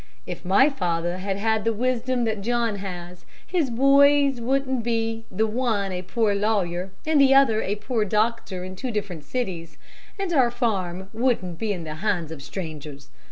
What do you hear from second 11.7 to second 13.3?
in the hands of strangers.